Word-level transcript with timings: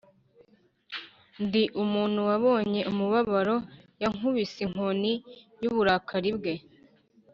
Ndi 1.43 1.63
umuntu 1.83 2.19
wabonye 2.29 2.79
umubabaro, 2.91 3.55
Yankubise 4.01 4.59
inkoni 4.65 5.11
y’uburakari 5.61 6.31
bwe. 6.37 6.53